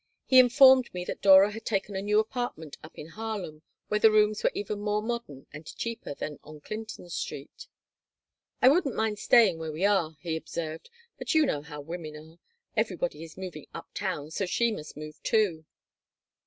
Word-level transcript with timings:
He 0.25 0.39
informed 0.39 0.91
me 0.95 1.05
that 1.05 1.21
Dora 1.21 1.51
had 1.51 1.63
taken 1.63 1.95
a 1.95 2.01
new 2.01 2.17
apartment 2.17 2.75
up 2.83 2.97
in 2.97 3.09
Harlem, 3.09 3.61
where 3.87 3.99
the 3.99 4.09
rooms 4.09 4.43
were 4.43 4.49
even 4.55 4.79
more 4.79 5.03
modern 5.03 5.45
and 5.53 5.63
cheaper 5.75 6.15
than 6.15 6.39
on 6.43 6.59
Clinton 6.59 7.07
Street 7.07 7.67
"I 8.63 8.69
wouldn't 8.69 8.95
mind 8.95 9.19
staying 9.19 9.59
where 9.59 9.71
we 9.71 9.85
are," 9.85 10.17
he 10.21 10.35
observed. 10.35 10.89
"But 11.19 11.35
you 11.35 11.45
know 11.45 11.61
how 11.61 11.81
women 11.81 12.15
are. 12.15 12.39
Everybody 12.75 13.23
is 13.23 13.37
moving 13.37 13.67
up 13.75 13.89
town, 13.93 14.31
so 14.31 14.47
she 14.47 14.71
must 14.71 14.97
move, 14.97 15.21
too." 15.21 15.65